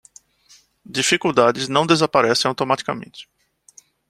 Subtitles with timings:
[0.83, 3.29] Dificuldades não desaparecem automaticamente